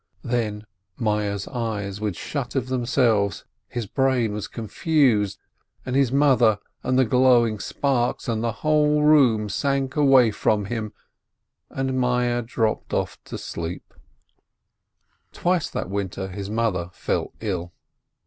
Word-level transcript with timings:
Then 0.23 0.65
Meyerl's 0.99 1.47
eyes 1.47 2.01
would 2.01 2.15
shut 2.15 2.55
of 2.55 2.69
themselves, 2.69 3.45
his 3.69 3.85
brain 3.85 4.33
was 4.33 4.47
confused, 4.47 5.37
and 5.85 5.95
his 5.95 6.11
mother 6.11 6.57
and 6.81 6.97
the 6.97 7.05
glowing 7.05 7.59
sparks 7.59 8.27
and 8.27 8.43
the 8.43 8.51
whole 8.65 9.03
room 9.03 9.47
sank 9.47 9.95
away 9.95 10.31
from 10.31 10.65
him, 10.65 10.91
and 11.69 11.99
Meyerl 11.99 12.41
dropped 12.47 12.95
off 12.95 13.23
to 13.25 13.37
sleep. 13.37 13.93
IF 13.93 13.97
IT 15.37 15.45
WAS 15.45 15.69
A 15.69 15.69
DEEAM 15.69 15.69
485 15.69 15.69
Twice 15.69 15.69
that 15.69 15.93
winter 15.93 16.27
his 16.35 16.49
mother 16.49 16.89
fell 16.93 17.33
ill. 17.39 17.71